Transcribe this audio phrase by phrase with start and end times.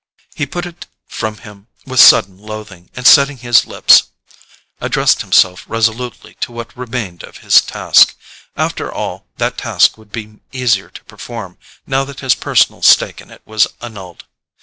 [0.33, 4.05] He put it from him with sudden loathing, and setting his lips,
[4.79, 8.15] addressed himself resolutely to what remained of his task.
[8.57, 13.29] After all, that task would be easier to perform, now that his personal stake in
[13.29, 14.25] it was annulled.